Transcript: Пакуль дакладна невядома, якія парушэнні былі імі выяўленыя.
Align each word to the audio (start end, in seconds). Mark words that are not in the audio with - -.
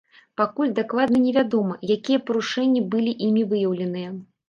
Пакуль 0.39 0.71
дакладна 0.79 1.21
невядома, 1.27 1.77
якія 1.99 2.25
парушэнні 2.33 2.85
былі 2.97 3.17
імі 3.31 3.49
выяўленыя. 3.57 4.21